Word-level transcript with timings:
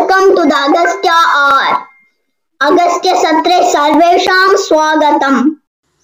Welcome 0.00 0.30
to 0.36 0.42
the 0.44 0.52
Agastya 0.66 1.06
or 1.06 1.72
Agastya 2.60 3.06
सत्रे 3.22 3.56
सर्वेशा 3.72 4.36
स्वागत 4.58 5.24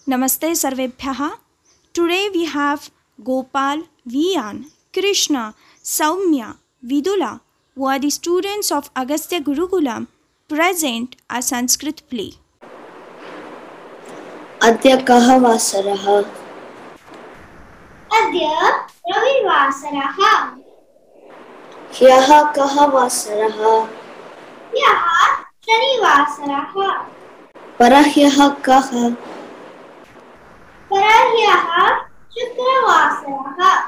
नमस्ते 0.06 0.54
सर्वेभ्य 0.54 1.28
today 1.95 2.18
we 2.34 2.45
have 2.54 2.78
Gopal 3.18 3.80
वीयान 4.12 4.59
Krishna 4.95 5.45
Saumya 5.84 6.50
Vidula 6.91 7.32
who 7.77 7.88
are 7.88 7.98
the 7.98 8.09
students 8.19 8.72
of 8.72 8.91
Agastya 9.05 9.34
Gurukulam 9.46 10.05
present 10.50 11.16
a 11.30 11.41
Sanskrit 11.48 12.00
play 12.10 12.28
अद्य 14.62 14.97
कः 15.08 15.34
वासरः 15.47 16.06
अद्य 18.10 18.52
रविवासरः 19.10 20.22
ह्यः 21.96 22.42
कः 22.42 22.84
वासरः? 22.86 23.84
ह्यः 24.70 25.05
शनिवासरः। 25.36 26.92
परह्यः 27.78 28.48
कः? 28.48 29.10
परह्यः 30.92 31.88
शुक्रवासरः। 32.34 33.78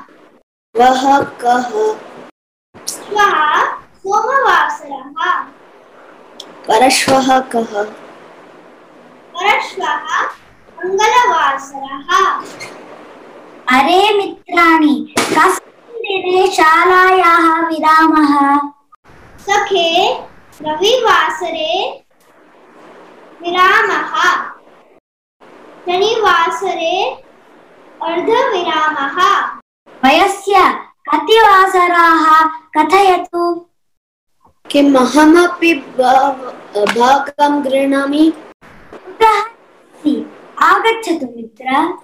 वः 0.77 1.21
कः? 1.21 1.71
श्वः 2.87 3.65
सोमवासरः। 3.75 5.43
परश्वः 6.69 7.41
कः? 7.41 7.83
परश्वः 9.37 10.23
मङ्गलवासरः 10.79 12.11
अरे 13.79 14.19
मित्राणि 14.19 15.15
कस्मिन् 15.19 15.68
दिने 16.39 16.55
शालायाः 16.55 17.69
विरामः। 17.69 18.59
सखे 19.41 20.19
रविवासरे 20.63 22.05
विरामः। 23.43 24.13
शनिवासरे 25.87 27.11
अर्धविरामः। 28.03 29.19
वयस्य 30.05 30.55
कति 31.11 31.41
वासराः 31.41 32.47
कथयतु। 32.77 33.67
किम् 34.71 34.97
अहमपि 34.97 35.75
भागं 36.77 37.65
गृह्णामि। 37.65 38.33
कुतः 38.95 39.41
आगच्छतु 40.67 41.27
मित्र। 41.37 41.99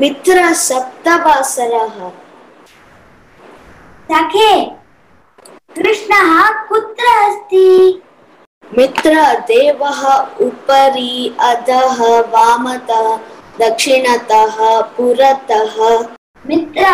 मित्र 0.00 0.52
सप्तवासरः। 0.52 2.27
सखे 4.12 4.64
कृष्णः 5.76 6.50
कुत्र 6.50 7.30
अस्ति? 7.30 8.02
मित्र 8.78 9.38
देवः 9.38 10.26
उपरि 10.40 11.36
अधः 11.40 12.20
वामतः 12.20 13.16
दक्षिणतः 13.60 14.80
पुरतः। 14.80 16.08
मित्र 16.46 16.84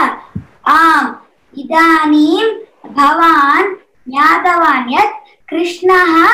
आम्। 0.66 1.14
इदानीं 1.58 2.44
भवान् 2.92 3.74
ज्ञातवान् 4.10 4.94
यत् 4.94 5.48
कृष्णः 5.48 6.28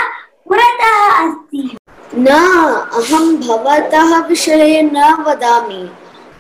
पुरतः 0.49 1.13
अस्ति। 1.13 1.77
न 2.15 2.27
अहं 2.95 3.37
भवतः 3.37 4.27
विषये 4.27 4.83
न 4.83 5.25
वदामि। 5.29 5.91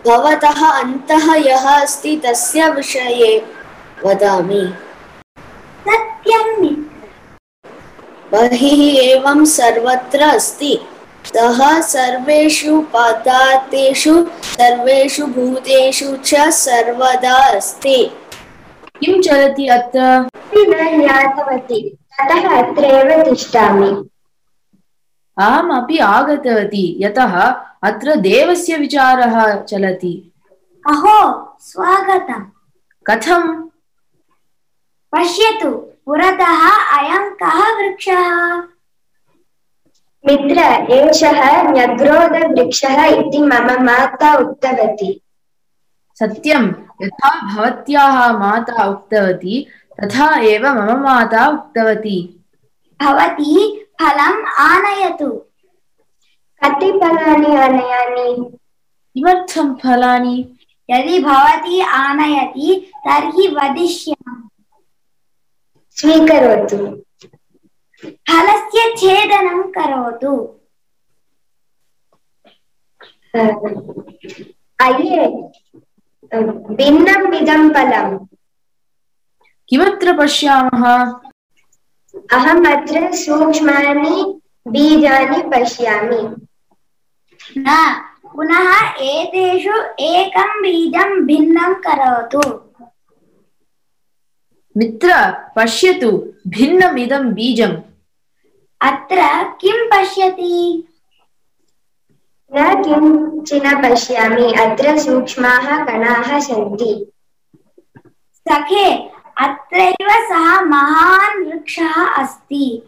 भवतः 0.06 0.66
अन्तः 0.66 1.34
यः 1.34 1.82
अस्ति 1.82 2.16
तस्य 2.16 2.70
विषये। 2.70 3.59
वदामि। 4.06 4.74
सत्यं 5.88 6.74
बहिः 8.32 9.02
एवं 9.02 9.44
सर्वत्र 9.44 10.20
अस्ति। 10.20 10.80
सः 11.26 11.80
सर्वेषु 11.80 12.80
पदार्थेषु 12.80 14.26
सर्वेषु 14.42 15.26
भूतेषु 15.26 16.16
च 16.16 16.34
सर्वदा 16.48 17.56
अस्ति। 17.56 18.10
किं 19.00 19.22
चलति 19.22 19.66
अत्र? 19.66 20.00
न 20.56 21.00
ज्ञातवती 21.00 21.88
ततः 21.88 22.62
अत्रैव 22.62 23.22
तिष्ठामि। 23.22 24.08
अहमपि 25.38 25.98
आगतवती। 25.98 27.04
यतः 27.04 27.40
अत्र 27.82 28.16
देवस्य 28.16 28.76
विचारः 28.76 29.62
चलति। 29.62 30.32
अहो 30.86 31.56
स्वागतम्। 31.60 32.44
कथं 33.06 33.69
पश्यतु 35.16 35.70
पुरतः 36.06 36.68
अयं 36.98 37.30
कः 37.30 37.76
वृक्षः? 37.76 38.56
मित्र 40.26 40.58
एषः 40.92 41.62
न्यग्रोधवृक्षः 41.62 43.04
इति 43.04 43.38
मम 43.38 43.84
माता 43.84 44.34
उक्तवती। 44.34 45.20
सत्यं 46.18 46.72
यथा 47.02 47.54
भवत्याः 47.54 48.38
माता 48.38 48.84
उक्तवती 48.84 49.66
तथा 50.00 50.40
एव 50.40 50.66
मम 50.66 51.02
माता 51.02 51.48
उक्तवती। 51.48 52.44
भवती 53.02 53.80
फलम् 54.00 54.46
आनयतु। 54.46 55.30
कति 56.64 56.92
फलानि 56.92 57.56
आनयामि? 57.56 58.58
किमर्थं 59.14 59.74
फलानि? 59.74 60.58
यदि 60.90 61.18
भवती 61.18 61.80
आनयति 61.80 62.92
तर्हि 62.96 63.48
वदिष्यामि। 63.48 64.49
स्वीकरोतु। 66.00 66.76
फलस्य 68.08 68.94
छेदनं 68.96 69.62
करोतु। 69.62 70.46
अये 74.80 75.26
भिन्नम् 76.74 77.34
इदं 77.34 77.70
फलम्। 77.70 78.26
किमत्र 79.68 80.18
पश्यामः? 80.18 81.12
अहम् 82.32 82.66
अत्र 82.66 83.12
सूक्ष्मानि 83.12 84.40
बीजानि 84.68 85.42
पश्यामि। 85.42 86.46
न 87.58 87.96
पुनः 88.32 88.90
एतेषु 89.00 89.82
एकं 90.00 90.62
बीजं 90.62 91.26
भिन्नं 91.26 91.74
करोतु। 91.74 92.69
मित्र 94.76 95.34
पश्यतु 95.56 96.32
भिन्नमिदं 96.48 97.32
बीजम्। 97.32 97.76
अत्र 98.80 99.44
किं 99.60 99.86
पश्यति? 99.86 100.88
न 102.56 102.82
किञ्चिन 102.82 103.82
पश्यामि 103.82 104.52
अत्र 104.52 104.98
सूक्ष्माः 104.98 105.84
कणाः 105.84 106.40
सन्ति। 106.40 107.12
सखे 108.34 108.94
अत्रैव 109.38 110.08
सः 110.10 110.60
महान् 110.60 111.46
वृक्षः 111.46 112.06
अस्ति। 112.06 112.82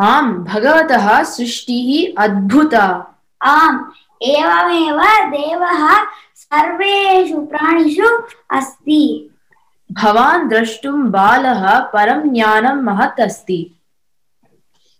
आम् 0.00 0.44
भगवतः 0.44 1.22
सृष्टिः 1.22 2.22
अद्भुता। 2.22 3.14
आम् 3.42 3.84
एवमेव 4.22 5.00
देवः 5.30 6.04
सर्वेषु 6.34 7.40
प्राणिषु 7.40 8.22
अस्ति। 8.50 9.30
भवान् 9.92 10.48
द्रष्टुं 10.48 11.10
बालः 11.10 11.78
परं 11.78 12.34
ज्ञानं 12.34 12.82
महत् 12.82 13.20
अस्ति 13.20 13.72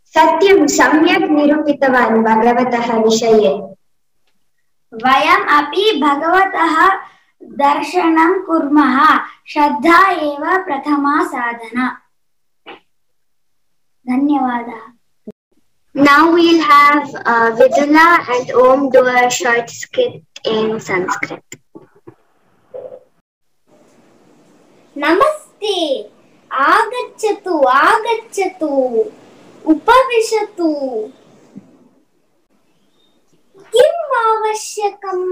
सत्यं 0.04 0.66
सम्यक् 0.66 1.30
निरूपितवान् 1.30 2.22
भगवतः 2.24 2.96
विषये। 2.96 3.48
वयम् 4.94 5.48
अपि 5.48 6.00
भगवतः 6.02 6.88
दर्शनं 7.42 8.42
कुर्मः। 8.42 9.18
श्रद्धा 9.46 10.10
एव 10.10 10.64
प्रथमा 10.64 11.24
साधना। 11.26 12.00
धन्यवादः। 14.08 14.92
Now 15.98 16.30
we'll 16.30 16.62
have 16.62 17.08
uh, 17.14 17.50
Vidula 17.56 18.18
and 18.28 18.50
Om 18.52 18.90
do 18.90 19.06
a 19.06 19.30
short 19.30 19.70
skit 19.70 20.22
in 20.44 20.80
Sanskrit. 20.80 21.55
नमस्ते 24.96 25.78
आगच्छतु 26.50 27.56
आगच्छतु 27.68 28.68
उपविशतु 29.64 30.68
किम् 33.72 34.14
आवश्यकम् 34.20 35.26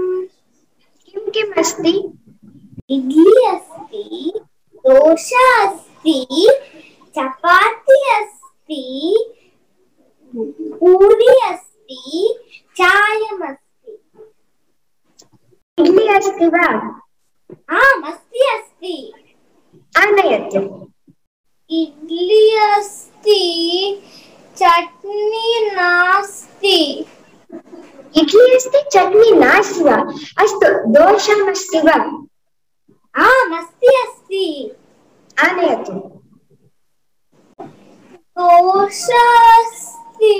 किं 1.07 1.31
किम् 1.31 1.53
अस्ति 1.59 1.95
इड्ली 2.89 3.45
अस्ति 3.47 4.31
दोसा 4.85 5.47
अस्ति 5.63 6.47
चपाति 7.15 7.99
अस्ति 8.15 8.83
पूरी 10.33 11.33
अस्ति 11.49 11.99
चायमस्ति 12.77 13.97
इड्ली 15.77 16.07
अस्ति 16.15 16.47
वा 16.47 16.67
आम् 17.75 18.11
अस्ति 18.11 18.49
अस्ति 18.55 18.97
आनयतु 19.95 20.61
इड्ली 21.69 22.55
अस्ति 22.63 23.41
चट्नी 24.57 25.69
नास्ति 25.71 26.79
इड्ली 28.15 28.55
अस्ति 28.55 28.81
चट्नी 28.91 29.31
नास्ति 29.39 29.83
वा 29.83 29.95
अस्तु 30.43 30.73
दोषम् 30.93 31.49
अस्ति 31.49 31.81
वा 31.87 31.95
आम् 33.15 33.55
अस्ति 33.57 33.95
अस्ति 34.01 34.45
आनयतु 35.37 35.93
दोसा 38.37 39.23
अस्ति 39.51 40.35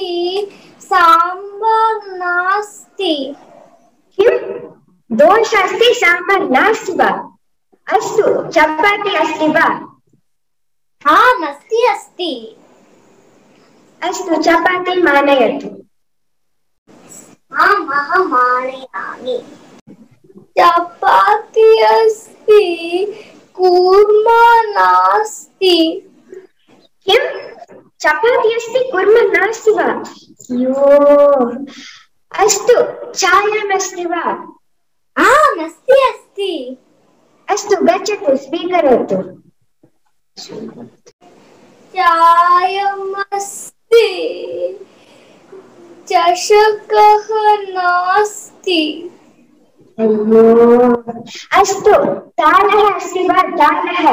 साम्बार् 0.81 2.07
नास्ति 2.17 3.13
किं 4.17 4.37
दोष 5.09 5.53
अस्ति 5.55 5.93
साम्बार् 5.95 6.49
नास्ति 6.51 6.93
वा 6.93 7.09
अस्तु 7.87 8.51
चपाति 8.51 9.15
अस्ति 9.15 9.47
वा? 9.47 9.65
आम् 11.05 11.43
अस्ति 11.47 11.87
अस्ति। 11.91 12.57
अस्तु 14.01 14.41
चपातिम् 14.41 15.07
आनयतु 15.07 15.67
आम् 17.55 17.89
अहम् 17.89 18.33
आनयामि 18.33 19.37
चपाति 20.59 21.67
अस्ति 21.81 22.63
कूर्मा 23.55 24.41
नास्ति। 24.61 25.77
किं? 27.07 27.23
चपाति 28.01 28.53
अस्ति 28.55 28.89
कुर्मः 28.91 29.39
नास्ति 29.39 29.71
वा? 29.71 29.87
यो 30.51 30.73
अस्तु 32.31 32.81
चायमस्ति 33.11 34.05
वा? 34.05 34.23
आम् 35.17 35.63
अस्ति 35.65 36.01
अस्ति। 36.09 36.77
अस्तु 37.53 37.75
गच्छतु 37.85 38.31
स्वीकरोतु। 38.43 39.17
चायमस्ति 41.95 44.07
चषकः 46.09 47.27
नास्ति। 47.75 48.81
अय्यो 49.99 50.45
अस्तु 51.59 51.93
तालः 52.41 52.81
अस्ति 52.95 53.21
वा 53.29 53.41
तालः 53.59 54.05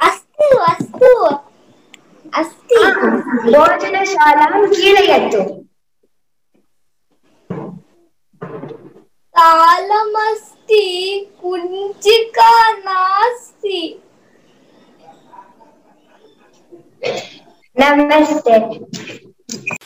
अस्तु 0.00 0.48
अस्तु 0.72 1.12
अस्ति। 2.40 2.80
भोजनशालां 3.52 4.66
कीलयतु। 4.74 5.42
तालमस्ति 9.36 10.55
कुञ्चिका 11.42 12.50
नास्ति 12.78 13.80
नमस्ते 17.80 18.58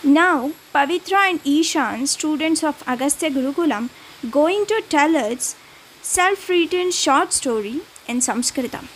Now, 0.03 0.53
Pavitra 0.75 1.19
and 1.31 1.41
Ishan, 1.45 2.07
students 2.07 2.63
of 2.65 2.83
Agastya 2.87 3.31
Gurukulam, 3.31 3.91
going 4.31 4.65
to 4.67 4.83
tell 4.89 5.15
us 5.17 5.55
self-written 6.03 6.91
short 6.93 7.33
story 7.33 7.81
in 8.09 8.21
Sanskritam. 8.21 8.87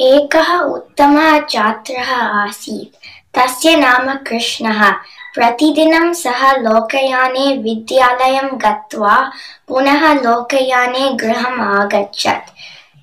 एकः 0.00 0.52
उत्तमः 0.58 1.40
छात्रः 1.48 2.12
आसीत् 2.44 2.94
तस्य 3.34 3.74
नाम 3.76 4.14
कृष्णः 4.28 4.80
प्रतिदिनं 5.34 6.12
सः 6.12 6.52
लोकयाने 6.52 7.56
विद्यालयं 7.56 8.48
गत्वा 8.54 9.32
पुनः 9.68 10.12
लोकयाने 10.12 11.12
गृहम् 11.12 11.60
आगच्छत्। 11.60 12.50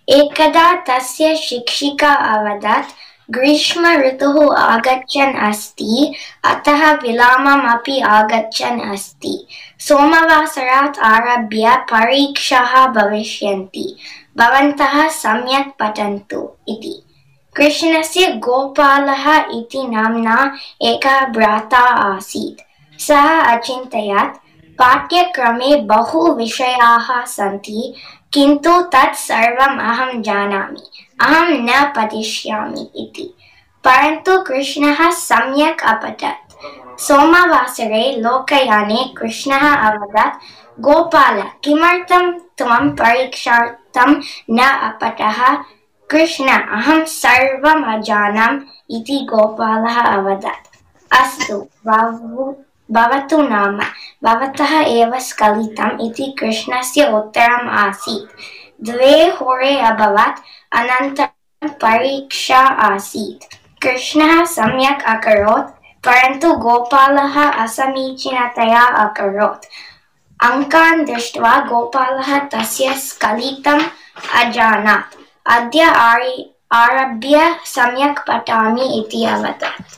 एकदा 0.09 0.73
तस्य 0.73 1.35
शिक्षिका 1.35 2.13
अवदत् 2.13 2.93
ग्रीष्म 3.31 3.87
ऋतुः 3.97 4.57
आगच्छन् 4.57 5.49
अस्ति, 5.49 6.15
अतः 6.43 6.93
विरामम् 6.93 7.69
अपि 7.69 7.99
आगच्छन् 7.99 8.93
अस्ति। 8.93 9.47
सोमवासरात् 9.79 10.99
आरभ्य 10.99 11.75
परीक्षाः 11.75 12.87
भविष्यन्ति। 12.87 13.97
भवन्तः 14.37 15.09
सम्यक् 15.09 15.79
पठन्तु 15.79 16.51
इति। 16.67 17.10
कृष्णस्य 17.55 18.27
गोपालः 18.27 19.37
इति 19.37 19.87
नाम्ना 19.87 20.55
एकः 20.81 21.25
भ्राता 21.25 21.77
आसीत्। 21.77 22.61
सः 23.01 23.41
अचिन्तयत्, 23.41 24.37
पाठ्यक्रमे 24.79 25.75
बहु 25.75 26.31
विषयाः 26.33 27.25
सन्ति, 27.25 27.93
किन्तु 28.33 28.81
तत् 28.81 29.15
सर्वम् 29.15 29.79
अहं 29.79 30.21
जानामि, 30.21 30.91
अहं 31.21 31.47
न 31.49 31.93
पठिष्यामि 31.97 32.91
इति। 32.95 33.37
परन्तु 33.83 34.41
कृष्णः 34.41 35.11
सम्यक् 35.11 35.87
अपठत्। 35.87 36.51
सोमवासरे 36.99 38.15
लोकयाने 38.17 39.13
कृष्णः 39.17 39.75
अवदत्, 39.75 40.39
गोपाल, 40.79 41.41
किमर्थं 41.63 42.31
त्वं 42.31 42.89
परीक्षार्थं 42.89 44.21
न 44.49 44.59
अपठः? 44.59 45.57
कृष्ण, 46.11 46.47
अहं 46.47 47.05
सर्वम् 47.05 47.85
अजानाम् 47.85 48.59
इति 48.89 49.27
गोपालः 49.29 50.01
अवदत्। 50.01 50.77
अस्तु, 51.11 51.57
भवु- 51.57 52.55
भवतु 52.91 53.41
नाम। 53.41 53.79
भवतः 54.23 54.81
एव 54.81 55.19
स्खलितम् 55.19 56.01
इति 56.01 56.35
कृष्णस्य 56.39 57.09
उत्तरम् 57.09 57.69
आसीत्। 57.69 58.37
द्वे 58.85 59.23
होरे 59.23 59.79
अभवत्, 59.79 60.39
अनन्तरं 60.75 61.69
परीक्षा 61.69 62.59
आसीत्। 62.59 63.55
कृष्णः 63.81 64.45
सम्यक् 64.45 65.03
अकरोत्, 65.03 65.69
परन्तु 66.05 66.53
गोपालः 66.53 67.51
असमीचीनतया 67.51 68.81
अकरोत्। 68.81 69.65
अङ्कान् 70.43 71.05
दृष्ट्वा 71.05 71.59
गोपालः 71.59 72.39
तस्य 72.39 72.93
स्खलितम् 72.93 73.83
अजानात्। 74.35 75.20
अद्य 75.51 75.81
आरि- 75.81 76.75
आरभ्य 76.75 77.59
सम्यक् 77.65 78.27
पठामि 78.27 78.81
इति 78.81 79.25
अवदत्। 79.25 79.97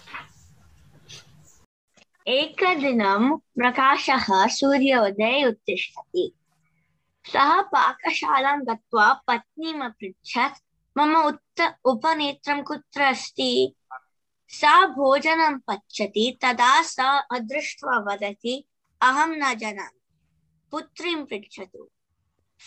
एकदिनं 2.27 3.37
प्रकाशः 3.37 4.47
सूर्योदये 4.47 5.45
उत्तिष्ठति। 5.45 6.33
सः 7.33 7.61
पाकशालां 7.61 8.61
गत्वा 8.61 9.13
पत्नीम् 9.13 9.81
अपृच्छत्, 9.81 10.63
मम 10.97 11.15
उत्त 11.15 11.77
उपनेत्रं 11.85 12.63
कुत्र 12.63 13.01
अस्ति? 13.01 13.75
सा 14.47 14.87
भोजनं 14.87 15.59
पच्यति 15.59 16.39
तदा 16.41 16.81
सा 16.81 17.17
अदृष्ट्वा 17.17 17.97
वदति, 17.97 18.67
अहं 19.01 19.27
न 19.27 19.55
जानामि। 19.55 19.99
पुत्रीं 20.71 21.25
पृच्छतु। 21.25 21.89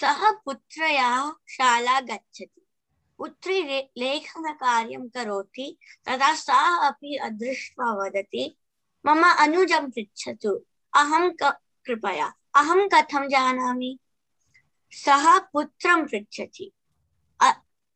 सः 0.00 0.30
पुत्रया 0.30 1.36
शाला 1.48 2.00
गच्छति। 2.00 2.62
पुत्री 3.18 3.62
ले- 3.62 3.98
लेखनकार्यं 3.98 5.08
करोति, 5.08 5.78
तदा 6.04 6.34
सा 6.34 6.88
अपि 6.88 7.16
अदृष्ट्वा 7.16 7.92
वदति, 7.92 8.56
मम 9.06 9.22
अनुजं 9.26 9.90
पृच्छतु, 9.90 10.50
अहं 10.94 11.30
कृपया, 11.86 12.34
अहं 12.54 12.88
कथं 12.88 13.28
जानामि? 13.28 13.98
सः 14.92 15.38
पुत्रं 15.38 16.06
पृच्छति 16.06 16.72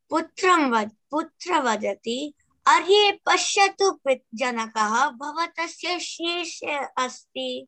पुत्रं 0.09 0.71
वद, 0.71 0.91
पुत्र 1.11 1.61
वदति, 1.61 2.33
अर्ये 2.67 3.11
पश्यतु 3.25 3.99
जनकः, 4.35 5.09
भवतस्य 5.09 5.99
शीर्षे 5.99 6.75
अस्ति। 6.75 7.67